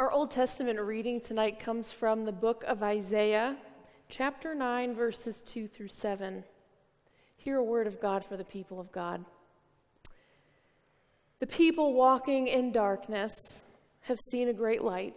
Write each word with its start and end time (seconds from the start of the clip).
Our 0.00 0.10
Old 0.10 0.30
Testament 0.30 0.80
reading 0.80 1.20
tonight 1.20 1.58
comes 1.58 1.92
from 1.92 2.24
the 2.24 2.32
book 2.32 2.64
of 2.66 2.82
Isaiah, 2.82 3.58
chapter 4.08 4.54
9, 4.54 4.94
verses 4.94 5.42
2 5.44 5.68
through 5.68 5.90
7. 5.90 6.42
Hear 7.36 7.58
a 7.58 7.62
word 7.62 7.86
of 7.86 8.00
God 8.00 8.24
for 8.24 8.38
the 8.38 8.44
people 8.44 8.80
of 8.80 8.90
God. 8.92 9.22
The 11.40 11.46
people 11.46 11.92
walking 11.92 12.48
in 12.48 12.72
darkness 12.72 13.34
have 14.00 14.18
seen 14.30 14.48
a 14.48 14.54
great 14.54 14.80
light. 14.80 15.14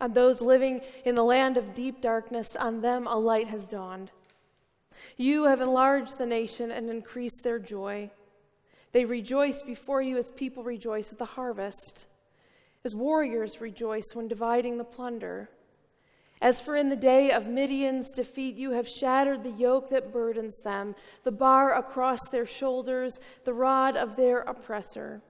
On 0.00 0.14
those 0.14 0.40
living 0.40 0.80
in 1.04 1.14
the 1.14 1.22
land 1.22 1.58
of 1.58 1.74
deep 1.74 2.00
darkness, 2.00 2.56
on 2.56 2.80
them 2.80 3.06
a 3.06 3.18
light 3.18 3.48
has 3.48 3.68
dawned. 3.68 4.10
You 5.18 5.44
have 5.44 5.60
enlarged 5.60 6.16
the 6.16 6.24
nation 6.24 6.70
and 6.70 6.88
increased 6.88 7.42
their 7.42 7.58
joy. 7.58 8.12
They 8.92 9.04
rejoice 9.04 9.60
before 9.60 10.00
you 10.00 10.16
as 10.16 10.30
people 10.30 10.64
rejoice 10.64 11.12
at 11.12 11.18
the 11.18 11.26
harvest 11.26 12.06
as 12.84 12.94
warriors 12.94 13.60
rejoice 13.60 14.12
when 14.12 14.26
dividing 14.26 14.76
the 14.76 14.84
plunder. 14.84 15.48
As 16.40 16.60
for 16.60 16.74
in 16.74 16.88
the 16.88 16.96
day 16.96 17.30
of 17.30 17.46
Midian's 17.46 18.10
defeat, 18.10 18.56
you 18.56 18.72
have 18.72 18.88
shattered 18.88 19.44
the 19.44 19.52
yoke 19.52 19.90
that 19.90 20.12
burdens 20.12 20.58
them, 20.58 20.96
the 21.22 21.30
bar 21.30 21.78
across 21.78 22.28
their 22.28 22.46
shoulders, 22.46 23.20
the 23.44 23.54
rod 23.54 23.96
of 23.96 24.16
their 24.16 24.40
oppressor. 24.40 25.22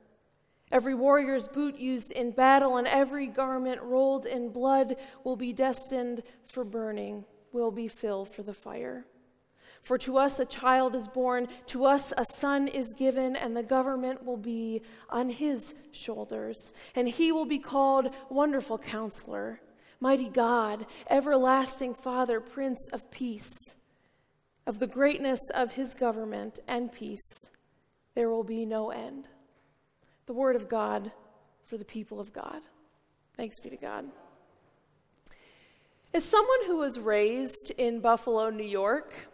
Every 0.70 0.94
warrior's 0.94 1.48
boot 1.48 1.76
used 1.78 2.12
in 2.12 2.30
battle 2.30 2.78
and 2.78 2.88
every 2.88 3.26
garment 3.26 3.82
rolled 3.82 4.24
in 4.24 4.48
blood 4.48 4.96
will 5.22 5.36
be 5.36 5.52
destined 5.52 6.22
for 6.46 6.64
burning, 6.64 7.26
will 7.52 7.70
be 7.70 7.88
filled 7.88 8.34
for 8.34 8.42
the 8.42 8.54
fire. 8.54 9.04
For 9.82 9.98
to 9.98 10.16
us 10.16 10.38
a 10.38 10.44
child 10.44 10.94
is 10.94 11.08
born, 11.08 11.48
to 11.66 11.84
us 11.84 12.12
a 12.16 12.24
son 12.24 12.68
is 12.68 12.94
given, 12.96 13.34
and 13.34 13.56
the 13.56 13.64
government 13.64 14.24
will 14.24 14.36
be 14.36 14.82
on 15.10 15.28
his 15.28 15.74
shoulders. 15.90 16.72
And 16.94 17.08
he 17.08 17.32
will 17.32 17.46
be 17.46 17.58
called 17.58 18.14
Wonderful 18.30 18.78
Counselor, 18.78 19.60
Mighty 19.98 20.28
God, 20.28 20.86
Everlasting 21.10 21.94
Father, 21.94 22.40
Prince 22.40 22.88
of 22.92 23.10
Peace. 23.10 23.74
Of 24.64 24.78
the 24.78 24.86
greatness 24.86 25.40
of 25.52 25.72
his 25.72 25.94
government 25.94 26.60
and 26.68 26.92
peace, 26.92 27.50
there 28.14 28.30
will 28.30 28.44
be 28.44 28.64
no 28.64 28.90
end. 28.90 29.26
The 30.26 30.32
word 30.32 30.54
of 30.54 30.68
God 30.68 31.10
for 31.64 31.76
the 31.76 31.84
people 31.84 32.20
of 32.20 32.32
God. 32.32 32.60
Thanks 33.36 33.58
be 33.58 33.70
to 33.70 33.76
God. 33.76 34.04
As 36.14 36.24
someone 36.24 36.66
who 36.66 36.76
was 36.76 37.00
raised 37.00 37.72
in 37.76 37.98
Buffalo, 37.98 38.50
New 38.50 38.62
York, 38.62 39.31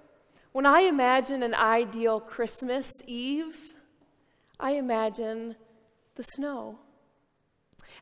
when 0.53 0.67
I 0.67 0.81
imagine 0.81 1.43
an 1.43 1.55
ideal 1.55 2.21
Christmas 2.21 2.91
Eve, 3.07 3.75
I 4.59 4.73
imagine 4.73 5.57
the 6.17 6.23
snow. 6.23 6.79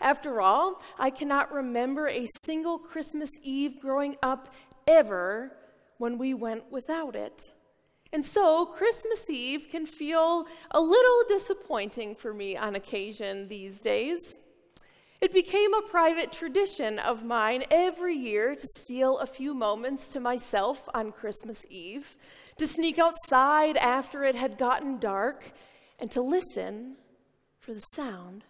After 0.01 0.41
all, 0.41 0.81
I 0.99 1.11
cannot 1.11 1.53
remember 1.53 2.09
a 2.09 2.27
single 2.45 2.79
Christmas 2.79 3.31
Eve 3.43 3.81
growing 3.81 4.17
up 4.23 4.53
ever 4.87 5.53
when 5.99 6.19
we 6.19 6.35
went 6.35 6.71
without 6.71 7.15
it. 7.15 7.53
And 8.13 8.25
so, 8.25 8.67
Christmas 8.67 9.29
Eve 9.29 9.67
can 9.71 9.85
feel 9.85 10.47
a 10.71 10.81
little 10.81 11.23
disappointing 11.29 12.15
for 12.15 12.33
me 12.33 12.57
on 12.57 12.75
occasion 12.77 13.49
these 13.49 13.81
days. 13.81 14.39
It 15.21 15.33
became 15.33 15.73
a 15.73 15.83
private 15.83 16.31
tradition 16.31 16.99
of 16.99 17.25
mine 17.25 17.65
every 17.71 18.15
year 18.15 18.55
to 18.55 18.69
steal 18.77 19.19
a 19.19 19.27
few 19.27 19.55
moments 19.55 20.09
to 20.09 20.21
myself 20.21 20.87
on 20.93 21.11
Christmas 21.11 21.65
Eve, 21.71 22.17
to 22.59 22.67
sneak 22.67 22.99
outside 22.99 23.77
after 23.79 24.25
it 24.25 24.35
had 24.35 24.59
gotten 24.59 24.99
dark, 24.99 25.53
and 25.99 26.11
to 26.11 26.21
listen 26.21 26.97
for 27.59 27.73
the 27.73 27.81
sound 27.81 28.45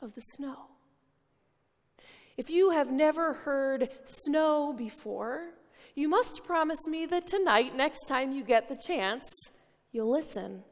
of 0.00 0.14
the 0.14 0.20
snow. 0.20 0.66
If 2.36 2.50
you 2.50 2.70
have 2.70 2.90
never 2.90 3.32
heard 3.32 3.88
snow 4.04 4.74
before, 4.76 5.50
you 5.94 6.08
must 6.08 6.44
promise 6.44 6.86
me 6.86 7.06
that 7.06 7.26
tonight, 7.26 7.74
next 7.74 8.06
time 8.06 8.32
you 8.32 8.44
get 8.44 8.68
the 8.68 8.76
chance, 8.76 9.24
you'll 9.92 10.10
listen. 10.10 10.64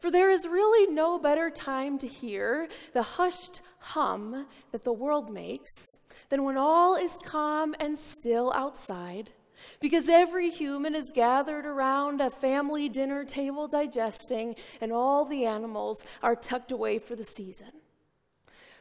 For 0.00 0.10
there 0.10 0.30
is 0.30 0.46
really 0.46 0.92
no 0.92 1.18
better 1.18 1.50
time 1.50 1.98
to 1.98 2.06
hear 2.06 2.68
the 2.92 3.02
hushed 3.02 3.60
hum 3.78 4.46
that 4.72 4.84
the 4.84 4.92
world 4.92 5.30
makes 5.30 5.98
than 6.30 6.44
when 6.44 6.56
all 6.56 6.96
is 6.96 7.18
calm 7.24 7.74
and 7.80 7.98
still 7.98 8.52
outside, 8.54 9.30
because 9.80 10.08
every 10.08 10.50
human 10.50 10.94
is 10.94 11.12
gathered 11.14 11.66
around 11.66 12.20
a 12.20 12.30
family 12.30 12.88
dinner 12.88 13.24
table 13.24 13.68
digesting, 13.68 14.56
and 14.80 14.92
all 14.92 15.24
the 15.24 15.46
animals 15.46 16.02
are 16.22 16.36
tucked 16.36 16.72
away 16.72 16.98
for 16.98 17.16
the 17.16 17.24
season. 17.24 17.70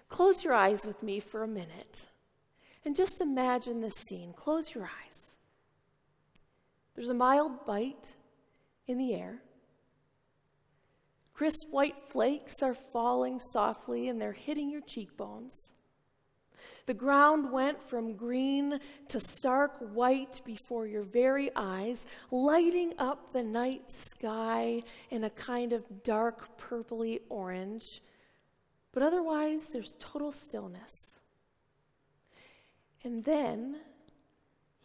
Close 0.09 0.43
your 0.43 0.53
eyes 0.53 0.85
with 0.85 1.01
me 1.01 1.19
for 1.19 1.43
a 1.43 1.47
minute 1.47 2.07
and 2.85 2.95
just 2.95 3.21
imagine 3.21 3.81
this 3.81 3.95
scene. 3.95 4.33
Close 4.33 4.73
your 4.73 4.83
eyes. 4.83 5.37
There's 6.95 7.09
a 7.09 7.13
mild 7.13 7.65
bite 7.65 8.13
in 8.87 8.97
the 8.97 9.15
air. 9.15 9.41
Crisp 11.33 11.71
white 11.71 11.95
flakes 12.09 12.61
are 12.61 12.75
falling 12.75 13.39
softly 13.39 14.07
and 14.07 14.21
they're 14.21 14.33
hitting 14.33 14.69
your 14.69 14.81
cheekbones. 14.81 15.73
The 16.85 16.93
ground 16.93 17.51
went 17.51 17.81
from 17.89 18.15
green 18.15 18.79
to 19.09 19.19
stark 19.19 19.73
white 19.79 20.41
before 20.45 20.85
your 20.85 21.03
very 21.03 21.49
eyes, 21.55 22.05
lighting 22.29 22.93
up 22.99 23.33
the 23.33 23.43
night 23.43 23.89
sky 23.89 24.83
in 25.09 25.23
a 25.23 25.29
kind 25.31 25.73
of 25.73 26.03
dark 26.03 26.57
purpley 26.57 27.21
orange. 27.29 28.01
But 28.91 29.01
otherwise, 29.01 29.67
there's 29.67 29.97
total 29.99 30.31
stillness. 30.31 31.19
And 33.03 33.23
then 33.23 33.77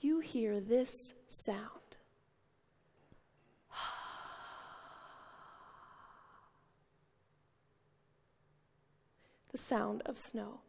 you 0.01 0.21
hear 0.21 0.61
this 0.61 1.13
sound. 1.29 1.79
the 9.48 9.48
sound 9.59 10.03
of 10.07 10.19
snow. 10.19 10.61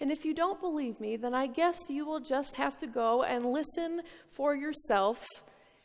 And 0.00 0.10
if 0.10 0.24
you 0.24 0.34
don't 0.34 0.60
believe 0.60 1.00
me, 1.00 1.16
then 1.16 1.34
I 1.34 1.46
guess 1.46 1.78
you 1.88 2.04
will 2.04 2.20
just 2.20 2.56
have 2.56 2.76
to 2.78 2.86
go 2.86 3.22
and 3.22 3.44
listen 3.44 4.02
for 4.30 4.54
yourself. 4.54 5.24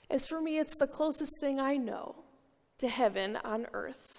As 0.09 0.25
for 0.25 0.41
me, 0.41 0.57
it's 0.57 0.75
the 0.75 0.87
closest 0.87 1.33
thing 1.39 1.59
I 1.59 1.77
know 1.77 2.15
to 2.79 2.87
heaven 2.87 3.37
on 3.43 3.67
earth. 3.73 4.09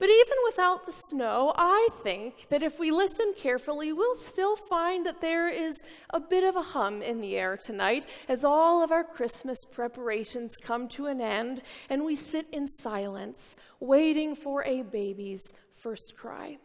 But 0.00 0.08
even 0.08 0.36
without 0.46 0.86
the 0.86 0.94
snow, 1.10 1.52
I 1.56 1.86
think 2.02 2.46
that 2.48 2.62
if 2.62 2.78
we 2.78 2.90
listen 2.90 3.34
carefully, 3.36 3.92
we'll 3.92 4.14
still 4.14 4.56
find 4.56 5.04
that 5.04 5.20
there 5.20 5.46
is 5.46 5.74
a 6.08 6.18
bit 6.18 6.42
of 6.42 6.56
a 6.56 6.62
hum 6.62 7.02
in 7.02 7.20
the 7.20 7.36
air 7.36 7.58
tonight 7.58 8.06
as 8.26 8.42
all 8.42 8.82
of 8.82 8.92
our 8.92 9.04
Christmas 9.04 9.58
preparations 9.70 10.56
come 10.62 10.88
to 10.88 11.04
an 11.04 11.20
end 11.20 11.60
and 11.90 12.02
we 12.02 12.16
sit 12.16 12.46
in 12.50 12.66
silence, 12.66 13.56
waiting 13.78 14.34
for 14.34 14.64
a 14.64 14.80
baby's 14.80 15.52
first 15.82 16.14
cry. 16.16 16.58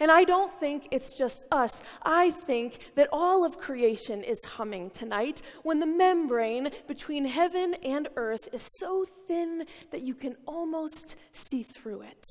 And 0.00 0.10
I 0.10 0.24
don't 0.24 0.52
think 0.58 0.88
it's 0.90 1.14
just 1.14 1.44
us. 1.52 1.82
I 2.02 2.30
think 2.30 2.92
that 2.94 3.08
all 3.12 3.44
of 3.44 3.58
creation 3.58 4.22
is 4.22 4.42
humming 4.44 4.90
tonight 4.90 5.42
when 5.62 5.80
the 5.80 5.86
membrane 5.86 6.70
between 6.86 7.24
heaven 7.24 7.74
and 7.84 8.08
earth 8.16 8.48
is 8.52 8.68
so 8.78 9.04
thin 9.26 9.64
that 9.90 10.02
you 10.02 10.14
can 10.14 10.36
almost 10.46 11.16
see 11.32 11.62
through 11.62 12.02
it. 12.02 12.24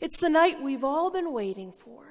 It's 0.00 0.20
the 0.20 0.28
night 0.28 0.62
we've 0.62 0.84
all 0.84 1.10
been 1.10 1.32
waiting 1.32 1.72
for. 1.72 2.04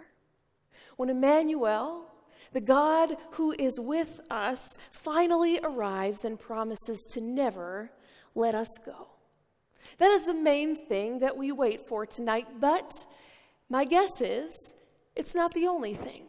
When 0.97 1.09
Emmanuel, 1.09 2.11
the 2.53 2.61
God 2.61 3.17
who 3.31 3.53
is 3.57 3.79
with 3.79 4.19
us, 4.29 4.65
finally 4.91 5.59
arrives 5.63 6.23
and 6.23 6.39
promises 6.39 6.99
to 7.11 7.21
never 7.21 7.91
let 8.35 8.55
us 8.55 8.69
go. 8.85 9.16
That 9.97 10.11
is 10.11 10.25
the 10.25 10.33
main 10.33 10.75
thing 10.75 11.19
that 11.19 11.35
we 11.35 11.51
wait 11.51 11.87
for 11.87 12.05
tonight, 12.05 12.47
but 12.59 13.05
my 13.69 13.83
guess 13.83 14.21
is 14.21 14.73
it's 15.15 15.33
not 15.33 15.53
the 15.53 15.67
only 15.67 15.93
thing. 15.93 16.23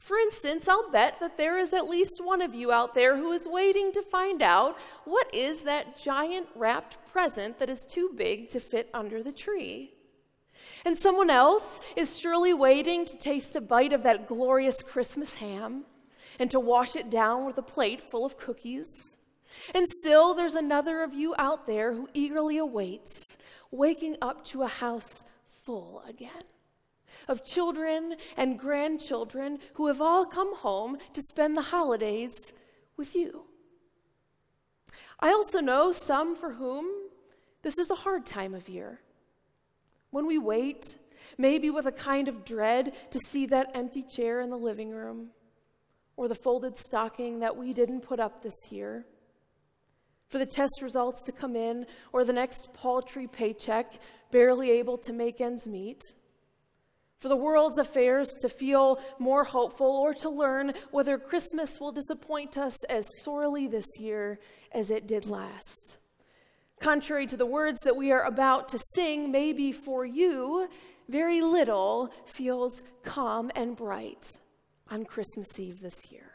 For 0.00 0.16
instance, 0.16 0.66
I'll 0.66 0.90
bet 0.90 1.20
that 1.20 1.36
there 1.36 1.58
is 1.58 1.72
at 1.72 1.88
least 1.88 2.24
one 2.24 2.42
of 2.42 2.54
you 2.54 2.72
out 2.72 2.92
there 2.92 3.16
who 3.16 3.30
is 3.30 3.46
waiting 3.46 3.92
to 3.92 4.02
find 4.02 4.42
out 4.42 4.76
what 5.04 5.32
is 5.32 5.62
that 5.62 5.96
giant 5.96 6.48
wrapped 6.56 6.98
present 7.12 7.58
that 7.60 7.70
is 7.70 7.84
too 7.84 8.10
big 8.16 8.48
to 8.48 8.58
fit 8.58 8.90
under 8.92 9.22
the 9.22 9.30
tree. 9.30 9.92
And 10.84 10.98
someone 10.98 11.30
else 11.30 11.80
is 11.94 12.18
surely 12.18 12.52
waiting 12.52 13.04
to 13.04 13.16
taste 13.16 13.54
a 13.54 13.60
bite 13.60 13.92
of 13.92 14.02
that 14.02 14.26
glorious 14.26 14.82
Christmas 14.82 15.34
ham 15.34 15.84
and 16.40 16.50
to 16.50 16.58
wash 16.58 16.96
it 16.96 17.10
down 17.10 17.44
with 17.46 17.58
a 17.58 17.62
plate 17.62 18.00
full 18.00 18.24
of 18.24 18.36
cookies. 18.36 19.16
And 19.74 19.86
still, 19.88 20.34
there's 20.34 20.54
another 20.54 21.02
of 21.02 21.14
you 21.14 21.34
out 21.38 21.66
there 21.66 21.92
who 21.92 22.08
eagerly 22.14 22.58
awaits, 22.58 23.36
waking 23.70 24.16
up 24.20 24.44
to 24.46 24.62
a 24.62 24.68
house 24.68 25.24
full 25.64 26.02
again 26.08 26.42
of 27.28 27.44
children 27.44 28.16
and 28.36 28.58
grandchildren 28.58 29.58
who 29.74 29.86
have 29.86 30.00
all 30.00 30.24
come 30.24 30.56
home 30.56 30.98
to 31.12 31.22
spend 31.22 31.56
the 31.56 31.62
holidays 31.62 32.32
with 32.96 33.14
you. 33.14 33.44
I 35.20 35.28
also 35.28 35.60
know 35.60 35.92
some 35.92 36.34
for 36.34 36.54
whom 36.54 36.86
this 37.62 37.78
is 37.78 37.90
a 37.90 37.96
hard 37.96 38.26
time 38.26 38.54
of 38.54 38.68
year 38.68 39.00
when 40.10 40.26
we 40.26 40.38
wait 40.38 40.96
maybe 41.38 41.70
with 41.70 41.86
a 41.86 41.92
kind 41.92 42.28
of 42.28 42.44
dread 42.44 42.92
to 43.10 43.18
see 43.26 43.46
that 43.46 43.70
empty 43.74 44.02
chair 44.02 44.40
in 44.40 44.50
the 44.50 44.56
living 44.56 44.90
room 44.90 45.30
or 46.16 46.28
the 46.28 46.34
folded 46.34 46.76
stocking 46.76 47.40
that 47.40 47.56
we 47.56 47.72
didn't 47.72 48.00
put 48.00 48.20
up 48.20 48.42
this 48.42 48.70
year. 48.70 49.06
For 50.32 50.38
the 50.38 50.46
test 50.46 50.80
results 50.80 51.22
to 51.24 51.32
come 51.32 51.54
in 51.56 51.84
or 52.10 52.24
the 52.24 52.32
next 52.32 52.72
paltry 52.72 53.26
paycheck, 53.26 53.92
barely 54.30 54.70
able 54.70 54.96
to 54.96 55.12
make 55.12 55.42
ends 55.42 55.68
meet. 55.68 56.00
For 57.20 57.28
the 57.28 57.36
world's 57.36 57.76
affairs 57.76 58.32
to 58.40 58.48
feel 58.48 58.98
more 59.18 59.44
hopeful 59.44 59.86
or 59.86 60.14
to 60.14 60.30
learn 60.30 60.72
whether 60.90 61.18
Christmas 61.18 61.78
will 61.78 61.92
disappoint 61.92 62.56
us 62.56 62.82
as 62.84 63.06
sorely 63.20 63.66
this 63.66 63.98
year 63.98 64.38
as 64.72 64.90
it 64.90 65.06
did 65.06 65.26
last. 65.26 65.98
Contrary 66.80 67.26
to 67.26 67.36
the 67.36 67.44
words 67.44 67.80
that 67.84 67.94
we 67.94 68.10
are 68.10 68.24
about 68.24 68.68
to 68.68 68.78
sing, 68.94 69.30
maybe 69.30 69.70
for 69.70 70.06
you, 70.06 70.66
very 71.10 71.42
little 71.42 72.10
feels 72.24 72.82
calm 73.04 73.50
and 73.54 73.76
bright 73.76 74.38
on 74.88 75.04
Christmas 75.04 75.60
Eve 75.60 75.82
this 75.82 76.10
year. 76.10 76.31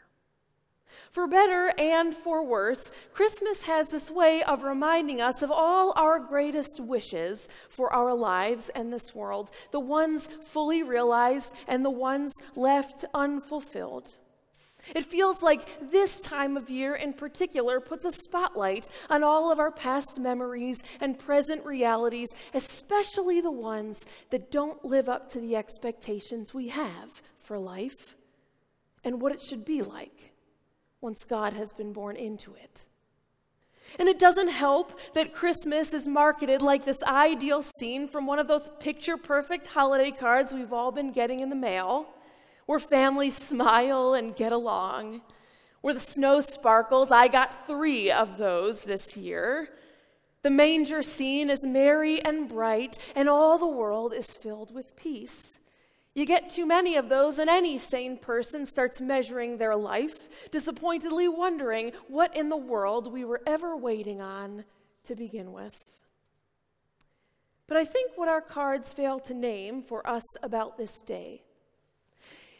For 1.10 1.26
better 1.26 1.72
and 1.78 2.14
for 2.14 2.44
worse, 2.44 2.90
Christmas 3.12 3.62
has 3.62 3.88
this 3.88 4.10
way 4.10 4.42
of 4.42 4.62
reminding 4.62 5.20
us 5.20 5.42
of 5.42 5.50
all 5.50 5.92
our 5.96 6.18
greatest 6.18 6.80
wishes 6.80 7.48
for 7.68 7.92
our 7.92 8.14
lives 8.14 8.68
and 8.70 8.92
this 8.92 9.14
world, 9.14 9.50
the 9.70 9.80
ones 9.80 10.28
fully 10.48 10.82
realized 10.82 11.54
and 11.66 11.84
the 11.84 11.90
ones 11.90 12.34
left 12.54 13.04
unfulfilled. 13.14 14.18
It 14.94 15.04
feels 15.04 15.42
like 15.42 15.90
this 15.90 16.20
time 16.20 16.56
of 16.56 16.70
year 16.70 16.94
in 16.94 17.12
particular 17.12 17.80
puts 17.80 18.04
a 18.04 18.12
spotlight 18.12 18.88
on 19.10 19.24
all 19.24 19.50
of 19.50 19.58
our 19.58 19.72
past 19.72 20.18
memories 20.18 20.82
and 21.00 21.18
present 21.18 21.64
realities, 21.64 22.32
especially 22.54 23.40
the 23.40 23.50
ones 23.50 24.04
that 24.30 24.50
don't 24.50 24.84
live 24.84 25.08
up 25.08 25.30
to 25.32 25.40
the 25.40 25.56
expectations 25.56 26.54
we 26.54 26.68
have 26.68 27.22
for 27.42 27.58
life 27.58 28.16
and 29.04 29.20
what 29.20 29.32
it 29.32 29.42
should 29.42 29.64
be 29.64 29.82
like 29.82 30.32
once 31.00 31.24
God 31.24 31.52
has 31.52 31.72
been 31.72 31.92
born 31.92 32.16
into 32.16 32.54
it. 32.54 32.82
And 33.98 34.08
it 34.08 34.18
doesn't 34.18 34.48
help 34.48 34.98
that 35.14 35.32
Christmas 35.32 35.94
is 35.94 36.06
marketed 36.06 36.60
like 36.60 36.84
this 36.84 37.02
ideal 37.04 37.62
scene 37.62 38.06
from 38.06 38.26
one 38.26 38.38
of 38.38 38.48
those 38.48 38.70
picture 38.80 39.16
perfect 39.16 39.68
holiday 39.68 40.10
cards 40.10 40.52
we've 40.52 40.72
all 40.72 40.92
been 40.92 41.12
getting 41.12 41.40
in 41.40 41.48
the 41.48 41.56
mail 41.56 42.06
where 42.68 42.78
families 42.78 43.34
smile 43.48 44.14
and 44.14 44.36
get 44.36 44.52
along, 44.52 45.22
where 45.80 45.94
the 45.94 46.00
snow 46.00 46.40
sparkles. 46.40 47.10
I 47.10 47.26
got 47.26 47.66
three 47.66 48.12
of 48.12 48.36
those 48.36 48.84
this 48.84 49.16
year. 49.16 49.70
The 50.42 50.50
manger 50.50 51.02
scene 51.02 51.50
is 51.50 51.66
merry 51.66 52.22
and 52.22 52.48
bright, 52.48 52.98
and 53.16 53.28
all 53.28 53.58
the 53.58 53.66
world 53.66 54.12
is 54.12 54.36
filled 54.36 54.72
with 54.72 54.94
peace. 54.96 55.58
You 56.18 56.26
get 56.26 56.50
too 56.50 56.66
many 56.66 56.96
of 56.96 57.08
those, 57.08 57.38
and 57.38 57.48
any 57.48 57.78
sane 57.78 58.16
person 58.16 58.66
starts 58.66 59.00
measuring 59.00 59.56
their 59.56 59.76
life, 59.76 60.50
disappointedly 60.50 61.28
wondering 61.28 61.92
what 62.08 62.36
in 62.36 62.48
the 62.48 62.56
world 62.56 63.12
we 63.12 63.24
were 63.24 63.40
ever 63.46 63.76
waiting 63.76 64.20
on 64.20 64.64
to 65.04 65.14
begin 65.14 65.52
with. 65.52 65.76
But 67.68 67.76
I 67.76 67.84
think 67.84 68.14
what 68.16 68.28
our 68.28 68.40
cards 68.40 68.92
fail 68.92 69.20
to 69.20 69.32
name 69.32 69.80
for 69.80 70.04
us 70.10 70.24
about 70.42 70.76
this 70.76 71.02
day 71.02 71.44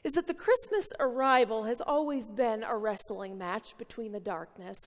is 0.05 0.13
that 0.13 0.29
the 0.29 0.35
Christmas 0.35 0.87
arrival 1.01 1.65
has 1.65 1.81
always 1.81 2.31
been 2.31 2.63
a 2.63 2.77
wrestling 2.77 3.39
match 3.39 3.77
between 3.77 4.13
the 4.13 4.21
darkness 4.21 4.79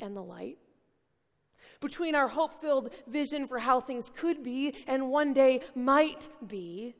and 0.00 0.16
the 0.16 0.24
light. 0.24 0.58
Between 1.80 2.16
our 2.16 2.26
hope 2.26 2.60
filled 2.60 2.92
vision 3.06 3.46
for 3.46 3.60
how 3.60 3.78
things 3.78 4.10
could 4.12 4.42
be 4.42 4.74
and 4.88 5.10
one 5.10 5.32
day 5.32 5.60
might 5.76 6.28
be, 6.44 6.96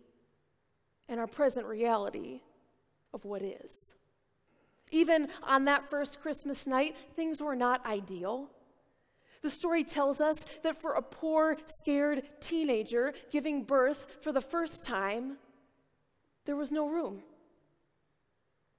and 1.13 1.21
our 1.21 1.27
present 1.27 1.67
reality 1.67 2.41
of 3.13 3.27
what 3.27 3.43
is. 3.43 3.95
Even 4.91 5.29
on 5.43 5.65
that 5.65 5.91
first 5.91 6.23
Christmas 6.23 6.67
night, 6.67 6.97
things 7.15 7.43
were 7.43 7.55
not 7.55 7.85
ideal. 7.85 8.49
The 9.43 9.51
story 9.51 9.85
tells 9.85 10.23
us 10.23 10.47
that 10.63 10.81
for 10.81 10.95
a 10.95 11.03
poor, 11.03 11.59
scared 11.67 12.23
teenager 12.41 13.13
giving 13.31 13.63
birth 13.63 14.07
for 14.23 14.33
the 14.33 14.41
first 14.41 14.85
time, 14.85 15.37
there 16.47 16.57
was 16.57 16.73
no 16.73 16.89
room. 16.89 17.23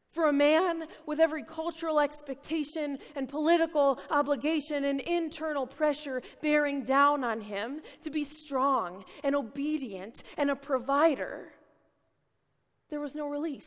For 0.09 0.27
a 0.27 0.33
man 0.33 0.85
with 1.05 1.19
every 1.19 1.43
cultural 1.43 1.99
expectation 1.99 2.97
and 3.15 3.29
political 3.29 3.99
obligation 4.09 4.85
and 4.85 5.01
internal 5.01 5.67
pressure 5.67 6.23
bearing 6.41 6.83
down 6.83 7.23
on 7.23 7.41
him 7.41 7.81
to 8.01 8.09
be 8.09 8.23
strong 8.23 9.05
and 9.23 9.35
obedient 9.35 10.23
and 10.37 10.49
a 10.49 10.55
provider, 10.55 11.52
there 12.93 13.01
was 13.01 13.15
no 13.15 13.27
relief. 13.27 13.65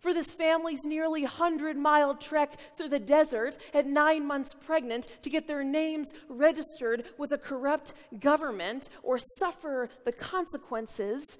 For 0.00 0.14
this 0.14 0.32
family's 0.32 0.82
nearly 0.86 1.24
100 1.24 1.76
mile 1.76 2.14
trek 2.14 2.58
through 2.74 2.88
the 2.88 2.98
desert 2.98 3.58
at 3.74 3.86
nine 3.86 4.26
months 4.26 4.54
pregnant 4.54 5.06
to 5.20 5.28
get 5.28 5.46
their 5.46 5.62
names 5.62 6.10
registered 6.30 7.04
with 7.18 7.32
a 7.32 7.38
corrupt 7.38 7.92
government 8.18 8.88
or 9.02 9.18
suffer 9.18 9.90
the 10.06 10.12
consequences 10.12 11.38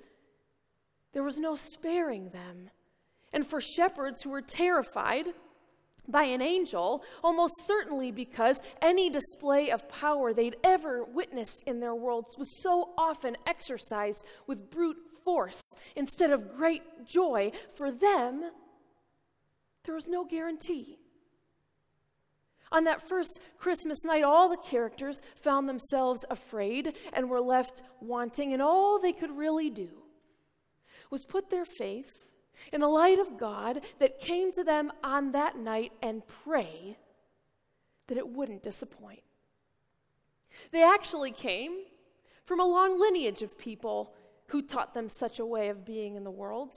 there 1.14 1.22
was 1.22 1.38
no 1.38 1.56
sparing 1.56 2.28
them. 2.28 2.68
And 3.32 3.46
for 3.46 3.58
shepherds 3.58 4.22
who 4.22 4.28
were 4.28 4.42
terrified 4.42 5.28
by 6.06 6.24
an 6.24 6.42
angel, 6.42 7.02
almost 7.24 7.54
certainly 7.66 8.10
because 8.10 8.60
any 8.82 9.08
display 9.08 9.70
of 9.70 9.88
power 9.88 10.34
they'd 10.34 10.56
ever 10.62 11.02
witnessed 11.02 11.62
in 11.66 11.80
their 11.80 11.94
worlds 11.94 12.36
was 12.36 12.60
so 12.62 12.90
often 12.98 13.38
exercised 13.46 14.22
with 14.46 14.70
brute 14.70 14.98
force 15.26 15.74
instead 15.94 16.30
of 16.30 16.56
great 16.56 16.82
joy, 17.04 17.50
for 17.74 17.90
them, 17.90 18.50
there 19.84 19.94
was 19.94 20.06
no 20.06 20.24
guarantee. 20.24 20.96
On 22.72 22.84
that 22.84 23.08
first 23.08 23.38
Christmas 23.58 24.04
night, 24.04 24.24
all 24.24 24.48
the 24.48 24.56
characters 24.56 25.20
found 25.36 25.68
themselves 25.68 26.24
afraid 26.30 26.96
and 27.12 27.28
were 27.28 27.40
left 27.40 27.82
wanting, 28.00 28.52
and 28.52 28.62
all 28.62 28.98
they 28.98 29.12
could 29.12 29.36
really 29.36 29.68
do 29.68 29.88
was 31.10 31.24
put 31.24 31.50
their 31.50 31.64
faith 31.64 32.24
in 32.72 32.80
the 32.80 32.88
light 32.88 33.18
of 33.18 33.38
God 33.38 33.84
that 33.98 34.18
came 34.18 34.50
to 34.52 34.64
them 34.64 34.90
on 35.04 35.32
that 35.32 35.58
night 35.58 35.92
and 36.02 36.26
pray 36.26 36.96
that 38.08 38.18
it 38.18 38.28
wouldn't 38.28 38.62
disappoint. 38.62 39.22
They 40.72 40.82
actually 40.82 41.32
came 41.32 41.72
from 42.44 42.60
a 42.60 42.66
long 42.66 42.98
lineage 42.98 43.42
of 43.42 43.58
people 43.58 44.14
who 44.48 44.62
taught 44.62 44.94
them 44.94 45.08
such 45.08 45.38
a 45.38 45.46
way 45.46 45.68
of 45.68 45.84
being 45.84 46.16
in 46.16 46.24
the 46.24 46.30
world. 46.30 46.70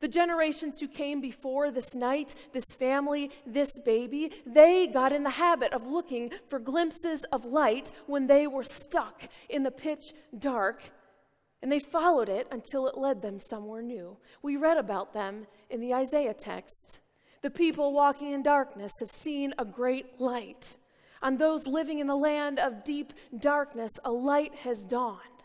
The 0.00 0.08
generations 0.08 0.78
who 0.78 0.86
came 0.86 1.20
before 1.20 1.70
this 1.70 1.94
night, 1.94 2.34
this 2.52 2.72
family, 2.78 3.30
this 3.44 3.78
baby, 3.84 4.30
they 4.46 4.86
got 4.86 5.12
in 5.12 5.24
the 5.24 5.30
habit 5.30 5.72
of 5.72 5.86
looking 5.86 6.30
for 6.48 6.60
glimpses 6.60 7.24
of 7.32 7.44
light 7.44 7.90
when 8.06 8.28
they 8.28 8.46
were 8.46 8.62
stuck 8.62 9.22
in 9.48 9.64
the 9.64 9.72
pitch 9.72 10.12
dark 10.38 10.82
and 11.62 11.72
they 11.72 11.80
followed 11.80 12.28
it 12.28 12.46
until 12.52 12.86
it 12.86 12.96
led 12.96 13.20
them 13.20 13.38
somewhere 13.38 13.82
new. 13.82 14.16
We 14.42 14.56
read 14.56 14.78
about 14.78 15.12
them 15.12 15.46
in 15.70 15.80
the 15.80 15.94
Isaiah 15.94 16.34
text. 16.34 17.00
The 17.42 17.50
people 17.50 17.92
walking 17.92 18.30
in 18.30 18.42
darkness 18.42 18.92
have 19.00 19.10
seen 19.10 19.52
a 19.58 19.64
great 19.64 20.20
light. 20.20 20.76
On 21.20 21.36
those 21.36 21.66
living 21.66 21.98
in 21.98 22.06
the 22.06 22.16
land 22.16 22.60
of 22.60 22.84
deep 22.84 23.12
darkness, 23.36 23.90
a 24.04 24.10
light 24.10 24.54
has 24.56 24.84
dawned. 24.84 25.37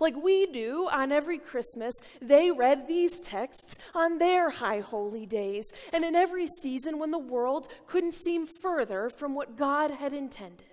Like 0.00 0.16
we 0.16 0.46
do 0.46 0.88
on 0.90 1.12
every 1.12 1.38
Christmas, 1.38 1.94
they 2.20 2.50
read 2.50 2.86
these 2.86 3.20
texts 3.20 3.78
on 3.94 4.18
their 4.18 4.50
high 4.50 4.80
holy 4.80 5.26
days 5.26 5.70
and 5.92 6.04
in 6.04 6.14
every 6.14 6.46
season 6.46 6.98
when 6.98 7.10
the 7.10 7.18
world 7.18 7.68
couldn't 7.86 8.14
seem 8.14 8.46
further 8.46 9.10
from 9.10 9.34
what 9.34 9.56
God 9.56 9.90
had 9.90 10.12
intended. 10.12 10.66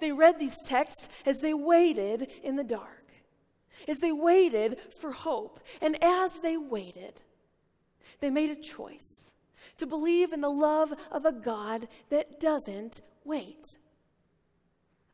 They 0.00 0.12
read 0.12 0.38
these 0.38 0.56
texts 0.66 1.08
as 1.24 1.38
they 1.38 1.54
waited 1.54 2.30
in 2.42 2.56
the 2.56 2.64
dark 2.64 2.96
as 3.88 3.98
they 3.98 4.12
waited 4.12 4.78
for 5.00 5.12
hope. 5.12 5.60
And 5.80 6.02
as 6.02 6.38
they 6.38 6.56
waited, 6.56 7.20
they 8.20 8.30
made 8.30 8.50
a 8.50 8.56
choice 8.56 9.32
to 9.78 9.86
believe 9.86 10.32
in 10.32 10.40
the 10.40 10.50
love 10.50 10.92
of 11.12 11.24
a 11.24 11.32
God 11.32 11.88
that 12.10 12.40
doesn't 12.40 13.02
wait. 13.24 13.76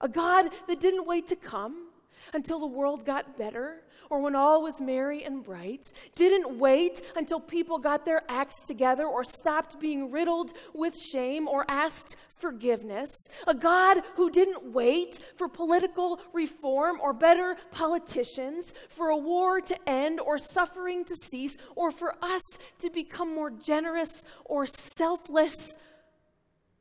A 0.01 0.09
God 0.09 0.51
that 0.69 0.81
didn't 0.81 1.07
wait 1.07 1.29
to 1.29 1.37
come 1.37 1.89
until 2.35 2.59
the 2.59 2.67
world 2.67 3.05
got 3.05 3.37
better 3.37 3.83
or 4.13 4.21
when 4.21 4.37
all 4.37 4.63
was 4.63 4.79
merry 4.79 5.25
and 5.25 5.43
bright, 5.43 5.91
didn't 6.15 6.59
wait 6.59 7.01
until 7.17 7.41
people 7.41 7.79
got 7.79 8.05
their 8.05 8.21
acts 8.29 8.67
together 8.67 9.07
or 9.07 9.25
stopped 9.25 9.81
being 9.81 10.11
riddled 10.11 10.53
with 10.75 10.95
shame 10.95 11.49
or 11.49 11.65
asked 11.67 12.17
forgiveness, 12.37 13.11
a 13.47 13.55
God 13.55 14.03
who 14.17 14.29
didn't 14.29 14.71
wait 14.73 15.19
for 15.39 15.49
political 15.49 16.21
reform 16.35 17.01
or 17.01 17.15
better 17.15 17.57
politicians, 17.71 18.75
for 18.91 19.09
a 19.09 19.17
war 19.17 19.63
to 19.63 19.89
end 19.89 20.21
or 20.21 20.37
suffering 20.37 21.07
to 21.07 21.17
cease, 21.17 21.57
or 21.75 21.91
for 21.91 22.15
us 22.21 22.43
to 22.81 22.91
become 22.91 23.35
more 23.35 23.51
generous 23.51 24.25
or 24.45 24.67
selfless 24.67 25.79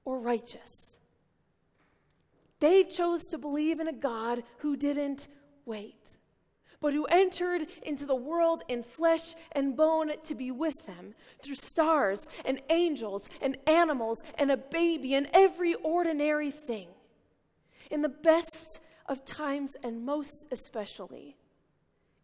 or 0.03 0.19
righteous. 0.19 0.90
They 2.61 2.83
chose 2.83 3.23
to 3.31 3.37
believe 3.37 3.81
in 3.81 3.89
a 3.89 3.93
God 3.93 4.43
who 4.59 4.77
didn't 4.77 5.27
wait. 5.65 5.95
but 6.81 6.93
who 6.93 7.05
entered 7.05 7.67
into 7.83 8.05
the 8.05 8.15
world 8.15 8.63
in 8.67 8.83
flesh 8.83 9.35
and 9.53 9.77
bone 9.77 10.11
to 10.23 10.35
be 10.35 10.51
with 10.51 10.85
them 10.87 11.13
through 11.41 11.55
stars 11.55 12.27
and 12.43 12.59
angels 12.69 13.29
and 13.39 13.55
animals 13.67 14.23
and 14.37 14.51
a 14.51 14.57
baby 14.57 15.13
and 15.13 15.29
every 15.31 15.75
ordinary 15.75 16.51
thing. 16.51 16.89
In 17.91 18.01
the 18.01 18.09
best 18.09 18.79
of 19.05 19.23
times, 19.25 19.73
and 19.83 20.03
most 20.03 20.47
especially 20.51 21.37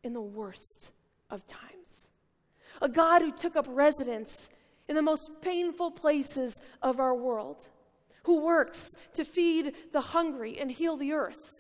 in 0.04 0.14
the 0.14 0.22
worst 0.22 0.92
of 1.30 1.46
times. 1.48 2.10
A 2.82 2.90
God 2.90 3.22
who 3.22 3.32
took 3.32 3.56
up 3.56 3.68
residence 3.70 4.50
in 4.88 4.96
the 4.96 5.02
most 5.02 5.30
painful 5.42 5.92
places 5.92 6.60
of 6.82 7.00
our 7.00 7.16
world, 7.16 7.70
who 8.28 8.42
works 8.42 8.92
to 9.14 9.24
feed 9.24 9.74
the 9.94 10.02
hungry 10.02 10.60
and 10.60 10.70
heal 10.70 10.98
the 10.98 11.14
earth 11.14 11.58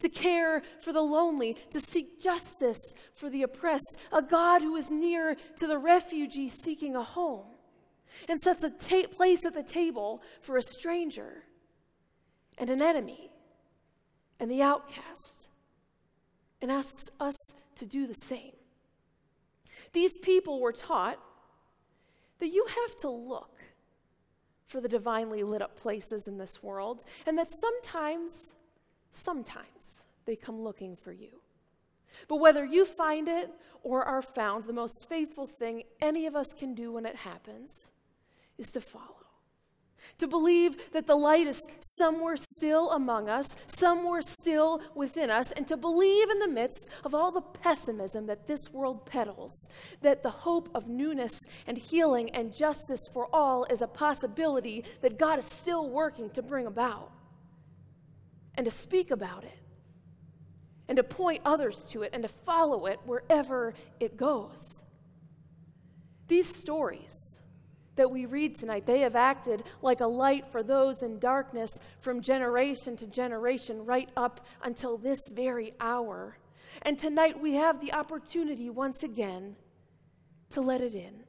to 0.00 0.08
care 0.08 0.62
for 0.80 0.92
the 0.92 1.00
lonely, 1.00 1.56
to 1.70 1.80
seek 1.80 2.20
justice 2.20 2.94
for 3.14 3.28
the 3.28 3.42
oppressed, 3.42 3.96
a 4.12 4.22
God 4.22 4.62
who 4.62 4.76
is 4.76 4.90
near 4.90 5.36
to 5.56 5.66
the 5.66 5.78
refugee 5.78 6.48
seeking 6.48 6.94
a 6.94 7.02
home, 7.02 7.46
and 8.28 8.40
sets 8.40 8.62
a 8.62 8.70
ta- 8.70 9.08
place 9.10 9.44
at 9.44 9.54
the 9.54 9.62
table 9.62 10.22
for 10.40 10.56
a 10.56 10.62
stranger 10.62 11.44
and 12.58 12.70
an 12.70 12.80
enemy 12.80 13.32
and 14.38 14.48
the 14.48 14.62
outcast, 14.62 15.48
and 16.62 16.70
asks 16.70 17.08
us 17.18 17.36
to 17.74 17.86
do 17.86 18.06
the 18.06 18.14
same. 18.14 18.54
These 19.92 20.16
people 20.18 20.60
were 20.60 20.72
taught 20.72 21.18
that 22.38 22.52
you 22.52 22.66
have 22.68 22.96
to 22.98 23.10
look 23.10 23.57
for 24.68 24.80
the 24.80 24.88
divinely 24.88 25.42
lit 25.42 25.62
up 25.62 25.76
places 25.76 26.28
in 26.28 26.38
this 26.38 26.62
world, 26.62 27.04
and 27.26 27.36
that 27.36 27.50
sometimes 27.50 28.54
Sometimes 29.10 30.04
they 30.26 30.36
come 30.36 30.60
looking 30.60 30.96
for 30.96 31.12
you. 31.12 31.40
But 32.28 32.36
whether 32.36 32.64
you 32.64 32.84
find 32.84 33.28
it 33.28 33.50
or 33.82 34.04
are 34.04 34.22
found, 34.22 34.64
the 34.64 34.72
most 34.72 35.08
faithful 35.08 35.46
thing 35.46 35.84
any 36.00 36.26
of 36.26 36.34
us 36.34 36.52
can 36.52 36.74
do 36.74 36.92
when 36.92 37.06
it 37.06 37.16
happens 37.16 37.90
is 38.58 38.70
to 38.72 38.80
follow. 38.80 39.17
To 40.18 40.26
believe 40.26 40.90
that 40.92 41.06
the 41.06 41.14
light 41.14 41.46
is 41.46 41.66
somewhere 41.80 42.36
still 42.36 42.90
among 42.92 43.28
us, 43.28 43.56
somewhere 43.66 44.22
still 44.22 44.80
within 44.94 45.30
us, 45.30 45.52
and 45.52 45.66
to 45.68 45.76
believe 45.76 46.30
in 46.30 46.38
the 46.38 46.48
midst 46.48 46.90
of 47.04 47.14
all 47.14 47.30
the 47.30 47.40
pessimism 47.40 48.26
that 48.26 48.48
this 48.48 48.72
world 48.72 49.06
peddles, 49.06 49.68
that 50.00 50.22
the 50.22 50.30
hope 50.30 50.68
of 50.74 50.88
newness 50.88 51.40
and 51.66 51.78
healing 51.78 52.30
and 52.30 52.54
justice 52.54 53.08
for 53.12 53.28
all 53.32 53.64
is 53.64 53.82
a 53.82 53.86
possibility 53.86 54.84
that 55.02 55.18
God 55.18 55.38
is 55.38 55.46
still 55.46 55.88
working 55.88 56.30
to 56.30 56.42
bring 56.42 56.66
about 56.66 57.12
and 58.56 58.64
to 58.64 58.70
speak 58.70 59.10
about 59.10 59.44
it 59.44 59.58
and 60.88 60.96
to 60.96 61.04
point 61.04 61.42
others 61.44 61.84
to 61.90 62.02
it 62.02 62.10
and 62.12 62.22
to 62.22 62.28
follow 62.28 62.86
it 62.86 62.98
wherever 63.04 63.74
it 64.00 64.16
goes. 64.16 64.80
These 66.28 66.54
stories 66.54 67.27
that 67.98 68.10
we 68.10 68.24
read 68.24 68.54
tonight, 68.54 68.86
they 68.86 69.00
have 69.00 69.14
acted 69.14 69.62
like 69.82 70.00
a 70.00 70.06
light 70.06 70.50
for 70.50 70.62
those 70.62 71.02
in 71.02 71.18
darkness 71.18 71.70
from 72.00 72.22
generation 72.22 72.96
to 72.96 73.06
generation, 73.06 73.84
right 73.84 74.08
up 74.16 74.46
until 74.62 74.96
this 74.96 75.18
very 75.32 75.74
hour. 75.78 76.38
And 76.82 76.98
tonight 76.98 77.38
we 77.38 77.54
have 77.54 77.80
the 77.80 77.92
opportunity 77.92 78.70
once 78.70 79.02
again 79.02 79.56
to 80.50 80.60
let 80.60 80.80
it 80.80 80.94
in 80.94 81.24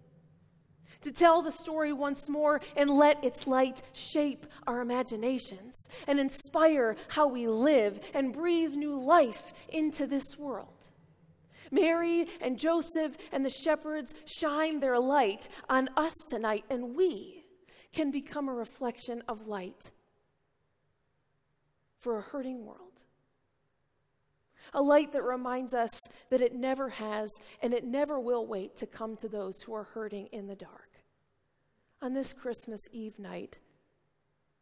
to 1.02 1.12
tell 1.12 1.42
the 1.42 1.52
story 1.52 1.94
once 1.94 2.28
more 2.28 2.60
and 2.76 2.90
let 2.90 3.24
its 3.24 3.48
light 3.48 3.82
shape 3.94 4.46
our 4.68 4.82
imaginations 4.82 5.88
and 6.08 6.20
inspire 6.20 6.96
how 7.08 7.28
we 7.28 7.48
live 7.48 8.00
and 8.14 8.34
breathe 8.34 8.74
new 8.74 9.00
life 9.00 9.54
into 9.70 10.06
this 10.06 10.38
world. 10.38 10.79
Mary 11.72 12.28
and 12.42 12.58
Joseph 12.58 13.18
and 13.32 13.46
the 13.46 13.50
shepherds 13.50 14.14
shine 14.26 14.80
their 14.80 15.00
light 15.00 15.50
on 15.70 15.90
us 15.96 16.14
tonight, 16.28 16.66
and 16.70 16.96
we 16.96 17.46
can 17.94 18.12
become 18.12 18.48
a 18.48 18.54
reflection 18.54 19.24
of 19.28 19.48
light 19.48 19.92
for 22.00 22.18
a 22.18 22.22
hurting 22.22 22.66
world. 22.66 22.90
A 24.74 24.82
light 24.82 25.12
that 25.14 25.24
reminds 25.24 25.74
us 25.74 25.90
that 26.30 26.42
it 26.42 26.54
never 26.54 26.90
has 26.90 27.30
and 27.62 27.74
it 27.74 27.84
never 27.84 28.20
will 28.20 28.46
wait 28.46 28.76
to 28.78 28.86
come 28.86 29.18
to 29.18 29.28
those 29.28 29.62
who 29.64 29.74
are 29.74 29.86
hurting 29.96 30.28
in 30.28 30.48
the 30.48 30.56
dark 30.56 30.90
on 32.02 32.14
this 32.14 32.34
Christmas 32.34 32.82
Eve 32.92 33.18
night 33.18 33.58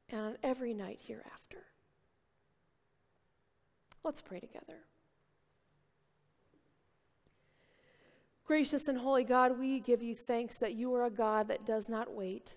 and 0.10 0.22
on 0.22 0.38
every 0.44 0.74
night 0.74 1.00
hereafter. 1.02 1.66
Let's 4.04 4.22
pray 4.22 4.40
together. 4.40 4.86
Gracious 8.48 8.88
and 8.88 8.98
holy 8.98 9.24
God, 9.24 9.60
we 9.60 9.80
give 9.80 10.02
you 10.02 10.16
thanks 10.16 10.58
that 10.60 10.74
you 10.74 10.94
are 10.96 11.06
a 11.06 11.12
God 11.12 11.50
that 11.50 11.66
does 11.66 11.90
not 11.90 12.14
wait. 12.14 12.56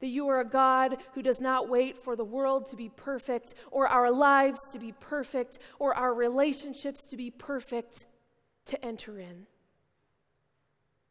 That 0.00 0.08
you 0.08 0.26
are 0.28 0.40
a 0.40 0.48
God 0.48 0.96
who 1.14 1.22
does 1.22 1.40
not 1.40 1.68
wait 1.68 2.02
for 2.02 2.16
the 2.16 2.24
world 2.24 2.68
to 2.70 2.76
be 2.76 2.88
perfect, 2.88 3.54
or 3.70 3.86
our 3.86 4.10
lives 4.10 4.60
to 4.72 4.78
be 4.78 4.92
perfect, 4.92 5.58
or 5.78 5.94
our 5.94 6.14
relationships 6.14 7.04
to 7.10 7.16
be 7.16 7.30
perfect 7.30 8.06
to 8.64 8.84
enter 8.84 9.18
in 9.18 9.46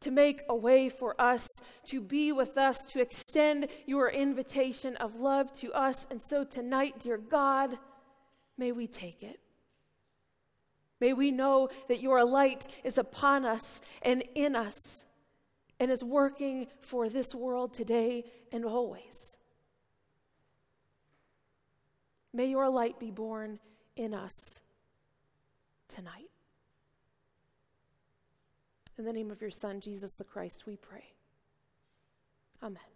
to 0.02 0.10
make 0.10 0.42
a 0.48 0.54
way 0.54 0.88
for 0.88 1.18
us, 1.20 1.46
to 1.86 2.00
be 2.00 2.32
with 2.32 2.58
us, 2.58 2.76
to 2.90 3.00
extend 3.00 3.68
your 3.86 4.10
invitation 4.10 4.96
of 4.96 5.16
love 5.16 5.52
to 5.54 5.72
us. 5.72 6.06
And 6.10 6.20
so 6.20 6.44
tonight, 6.44 6.94
dear 7.00 7.18
God, 7.18 7.78
may 8.58 8.72
we 8.72 8.86
take 8.86 9.22
it. 9.22 9.38
May 11.02 11.14
we 11.14 11.32
know 11.32 11.68
that 11.88 12.00
your 12.00 12.24
light 12.24 12.68
is 12.84 12.96
upon 12.96 13.44
us 13.44 13.80
and 14.02 14.22
in 14.36 14.54
us 14.54 15.04
and 15.80 15.90
is 15.90 16.04
working 16.04 16.68
for 16.80 17.08
this 17.08 17.34
world 17.34 17.74
today 17.74 18.22
and 18.52 18.64
always. 18.64 19.36
May 22.32 22.46
your 22.46 22.70
light 22.70 23.00
be 23.00 23.10
born 23.10 23.58
in 23.96 24.14
us 24.14 24.60
tonight. 25.88 26.30
In 28.96 29.04
the 29.04 29.12
name 29.12 29.32
of 29.32 29.42
your 29.42 29.50
Son, 29.50 29.80
Jesus 29.80 30.14
the 30.14 30.22
Christ, 30.22 30.66
we 30.68 30.76
pray. 30.76 31.14
Amen. 32.62 32.91